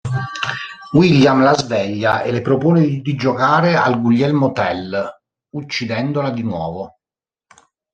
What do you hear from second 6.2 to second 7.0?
di nuovo.